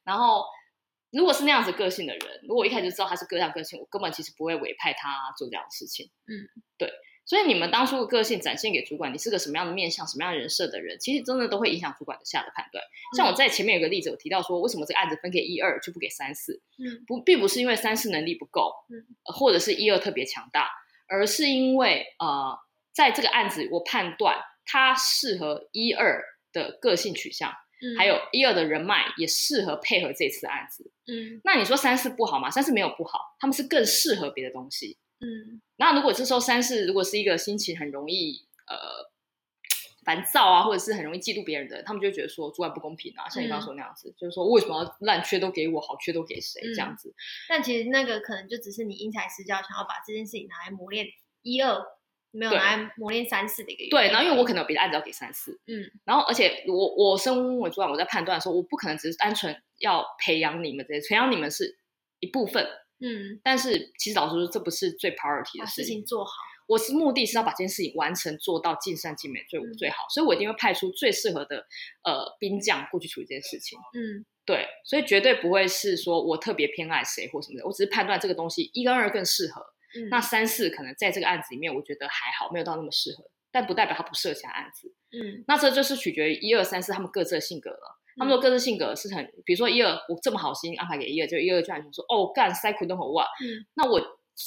[0.04, 0.44] 然后
[1.10, 6.08] 如果是那样子个性的人，如果我一开始就知道他是各样个性，我根本其实不会委派他做这样的事情。
[6.28, 6.46] 嗯，
[6.78, 6.88] 对。
[7.30, 12.82] 所以你们当初的个性展现给主管，你是个什么样的面相、什么样的人设的人，其实真的都会影响主管的下的判断。
[13.16, 16.60] 像我在前面有个例子，我提到说，为什么这个案子分给一二就不给三四？
[16.78, 20.68] 嗯，不，并不是因为三四能力不够，嗯，或者是一二特别强大，
[21.06, 22.58] 而是因为呃，
[22.92, 30.90] 在这个案子我判断他适合一二的个性取向，嗯，还有一二的人脉也适合配合这次的案子。
[31.06, 32.50] 嗯，那你说三四不好吗？
[32.50, 34.98] 三四没有不好，他们是更适合别的东西。
[35.20, 39.10] 嗯，那如果这时候三四如果是一个心情很容易呃
[40.02, 47.14] 烦躁啊，或者是很容易嫉妒别人的人，他们就会觉得说主管不公平啊，像你刚刚说那样子，嗯、就是说为什么要烂缺都给我，好缺都给谁、嗯、这样子？
[47.50, 51.06] 但其实那个可能就只是你因材施教，想要把这件事情拿来磨练
[51.42, 51.78] 一二，
[52.30, 53.90] 没有拿来磨练三四的一个。
[53.90, 61.78] 对，然后因为我可能有别的案子要给三四，嗯，然后而且我我身为主管，我在判断的时候，我不可能只是单纯要培养你们这些，培养你们是
[62.20, 62.66] 一部分。
[63.00, 66.32] 嗯，但是其实老实说，这不是最 priority 的事情，事情做好。
[66.66, 70.04] 我是目的是要把这件事情完成，做到尽善尽美最、最、好。
[70.08, 71.66] 所以我一定会派出最适合的
[72.04, 73.76] 呃兵将过去处理这件事情。
[73.92, 79.60] 嗯，对，所以绝对不会是说我特别偏爱谁或什么的，我只是判断这个东西一跟二更适合。
[79.98, 84.94] 嗯，那三四可能在这个案子里面，我觉得还好，没有到那么适合，但不代表他不适合其他案子。
[85.10, 87.99] 嗯，那这就是取决于一二三四他们各自的性格了。
[88.20, 94.00] 他们说各自性格是很，比如说一二，我这么好心安排给一二，就一二居然说哦干塞苦都好哇，嗯，那我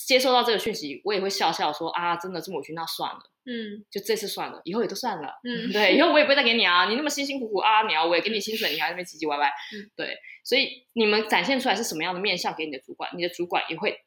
[0.07, 13.97] 接收到这个讯息，我也会笑笑说啊，真的这么委屈，那算了，嗯，就这次算了，以后也都算了，嗯， 对， 以后我也不会再给你啊，你那么辛辛苦苦啊，你要我也给你薪水， 你还在那边唧唧歪歪，嗯，对，所以你们展现出来是什么样的面相给你的主管，你的主管也会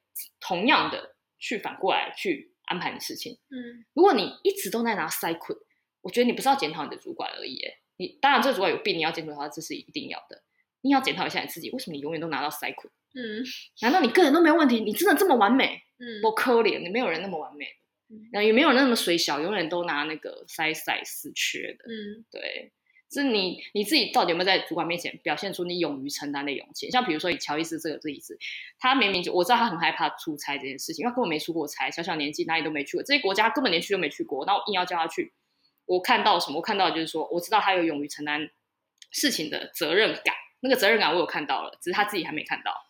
[0.41, 5.55] 同样的去反过来去安排你事情，嗯，如果你一直都在拿塞苦，
[6.03, 7.61] 我觉得你不是要检讨你的主管而已，
[7.97, 10.43] 你当然，这个主管有病，你要检讨他，这是一定要的。
[10.83, 12.91] 你要检讨一下你自己，为什么你永远都拿到塞捆？
[13.15, 13.43] 嗯，
[13.81, 14.81] 难道你个人都没有问题？
[14.81, 15.83] 你真的这么完美？
[15.99, 17.67] 嗯，多可怜，你没有人那么完美，
[18.31, 21.87] 然后也没有人那么水小，永远都拿那个塞塞死缺的。
[21.89, 22.71] 嗯，对，
[23.11, 26.91] 是你你自己到底有没有在主管面前表现出你勇于承担的勇气？
[26.91, 28.39] 像比如说以乔伊斯这个例子，
[28.79, 35.33] 他明明就我知道他很害怕出差这件事情，因为他根本没出过差，小小年纪哪里都没去过，这些国家根本连去都没去过，那我硬要叫他去。
[35.87, 36.57] 我看到什么？
[36.59, 38.51] 我看到就是说，我知道他有勇于承担
[39.11, 42.85] 事情的责任感，那个责任感我有看到了，只是他自己还没看到。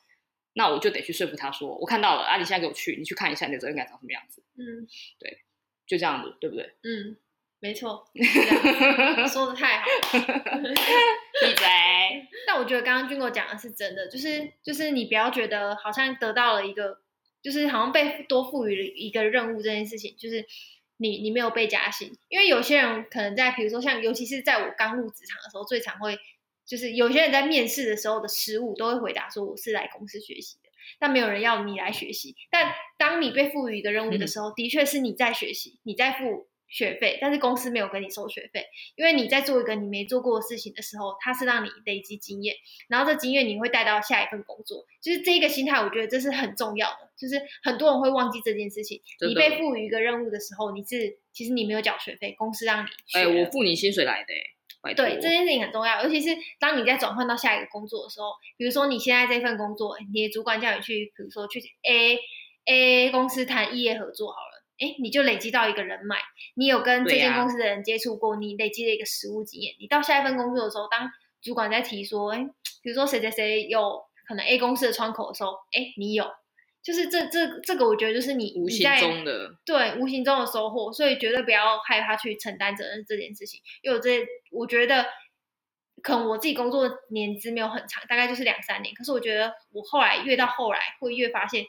[0.54, 2.38] 那我就得去说服他说，我看到了啊！
[2.38, 4.42] 你现在给我去，你去看一下你的责任感长什么样子。
[4.56, 5.42] 嗯，对，
[5.86, 6.64] 就这样子，对不对？
[6.82, 7.14] 嗯，
[7.60, 8.08] 没错，
[9.28, 10.74] 说的太好了，
[11.42, 11.66] 闭嘴。
[12.46, 17.02] 但我觉得刚刚军哥讲的是真的，就是就是你不要觉得好像得到了一个，
[17.42, 20.46] 就是好像被多赋予了一个任务这件事情，就是。
[20.98, 26.18] 你你没有被加薪，因为有些人可能在，比如说像，尤其是在我刚入职场的时候，最常会
[26.64, 32.34] 就是有些人在面试的时候的失误，都会回答说我是来公司学习的，但没有人要你来学习。
[32.50, 36.48] 但当你被赋予一个任务的时候，嗯、的确是你在学习，你在付。
[36.68, 42.56] 学费，但是公司没有跟你收学费，因为你在做一个你没做过的事情的时候，它是让你累积经验，
[42.88, 49.00] 然后这经验你会带到下一份工作，就是这一个心态，我觉得这是很重要的，就是很多人会忘记这件事情。
[49.26, 53.18] 你被赋予一个任务的时候，你是其实你没有缴学费，公司让你学。
[53.20, 54.34] 哎，我付你薪水来的，
[54.82, 62.18] 哎，对，这件事情很重要，尤其是当你在转换到下一个工作的时候，比如说你现在这份工作，你的主管叫你去，比如说去 A
[62.64, 64.55] A 公司谈异业合作好了。
[64.78, 66.18] 哎，你就累积到一个人脉，
[66.54, 69.74] 你有跟这间公司的人接触过，啊、你累积了一个实务经验。
[69.80, 71.10] 你到下一份工作的时候，当
[71.40, 72.38] 主管在提说，哎，
[72.82, 76.30] 比如说谁谁谁有可能 A 公司的窗口的时候，哎，你有，
[76.82, 83.60] 就是这这这个，我觉得就是你无形中的对无形中的收获，所以绝对不要害怕去承担责任这件事情。
[83.82, 85.06] 因为我这我觉得，
[86.02, 91.64] 可能我自己工作年资没有很长，大概就是两三年，可是我觉得我后来越到后来会越发现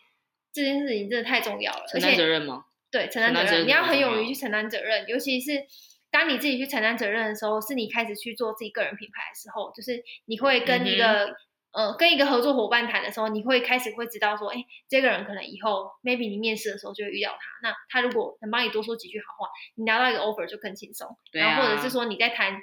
[0.52, 2.66] 这件事情真的太重要了，承担责任吗？
[2.92, 5.66] 对，承担责任，你要很勇于去承担责任，尤其是
[6.10, 11.26] 当你自己去承担责任的时候，是你开始去做自己个人品牌的时候，就是你会跟一个、
[11.72, 21.18] 嗯、呃跟一个合作伙伴谈的时候，你会开始会知道说，哎，这个人可能以后 maybe 你面试的时候就会遇到他，那他如果能帮你多说几句好话，你拿到一个 offer 就更轻松。
[21.32, 22.58] 对啊、然后或者是说你在谈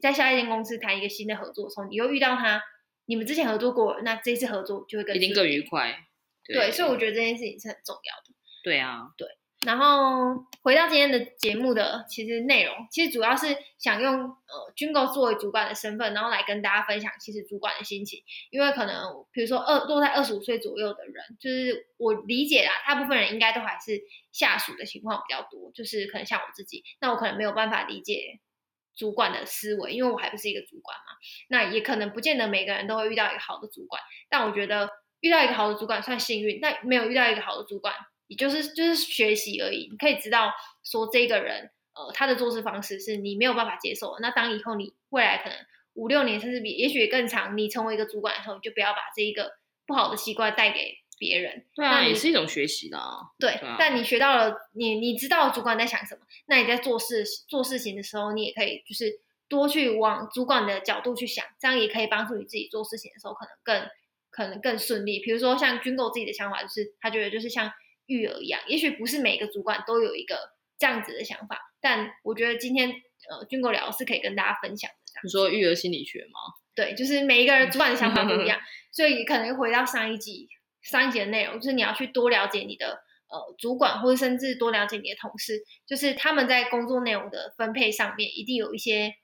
[0.00, 2.62] 在下一间公司谈一个新的合作的时候，你又遇到他，
[3.04, 5.94] 你们之前合作过，那这次合作就会更一定更愉快。
[6.44, 8.34] 对，对，所以我觉得这件事情是很重要的。
[8.64, 9.28] 对啊，对。
[9.64, 18.22] 然后回到今天的节目的其实内容，其实主要是想用呃 Jingle 作为主管的身份，然后来跟大家分享其实主管的心情。
[18.50, 24.00] 因为可能比如说二落在二十五岁左右的人，就是我理解啦，大部分人应该都还是
[24.30, 28.38] 下属的情况比较多，就是可能像我自己，那我可能没有办法理解
[28.94, 31.16] 主管的思维，因为我还不是一个主管嘛。
[31.48, 34.90] 那也可能不见得每个人都会遇到一个好的主管，但我觉得
[35.20, 37.94] 遇到一个好的主管算幸运，但没有遇到一个好的主管。
[38.28, 40.52] 也就是就是学习而已，你可以知道
[40.82, 44.18] 说这个人，呃，他的做事方式是你没有办法接受的。
[44.20, 45.56] 那当以后你未来可能
[45.94, 49.52] 五六年甚至比也许更长，你成为一个主管的时候，你就不要把这一个
[49.86, 51.64] 不好的习惯带给别人。
[51.74, 52.98] 对啊，也是一种学习的。
[53.38, 63.88] 对，对啊，但你学到了，你你知道主管在想什么，那你在做事做事情的时候，你也可以就是多去往主管的角度去想，这样也可以帮助你自己做事情的时候可能更
[64.30, 65.20] 可能更顺利。
[65.20, 67.72] 比如说像 Jingle 自己的想法，就是他觉得就是像。
[68.06, 72.90] 育儿一样，也许不是每个主管都有一个这样子的想法，但我觉得今天
[73.28, 75.20] 呃，Jingle 聊是可以跟大家分享的。
[75.22, 76.40] 你说育儿心理学吗？
[76.74, 78.60] 对，就是每一个人主管的想法不一样，
[78.92, 80.48] 所以可能回到上一集
[80.82, 89.14] 上一集的内容，就是你要去多了解你的呃主管，或者甚至多了解你的同事，就是他们在工作内容的分配上面一定有一些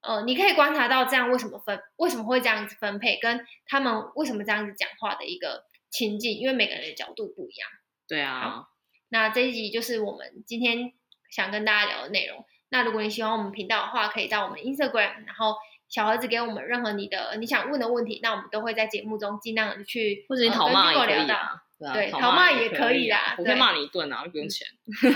[0.00, 7.68] 呃，你可以观察到这样为什么分为什么会这样子分配，跟他们为什么这样子讲话的一个情境，因为每个人的角度不一样。
[8.12, 8.64] 对啊，
[9.08, 10.92] 那这一集就是我们今天
[11.30, 12.44] 想跟大家聊的内容。
[12.68, 15.54] 那如果你喜欢我们频道的话，可以到我们 Instagram，然后
[15.88, 21.62] 小盒子给我们任何你的你想问的问题，那我们都会在节目中尽量的去或者你讨骂也可以啊，
[21.94, 24.66] 对，讨骂也可以啦，我可以骂你一顿啊，不用钱。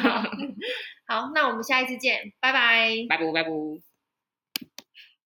[0.01, 0.23] 好，
[1.07, 3.86] 好，那我们下一次见，拜拜，拜拜拜拜。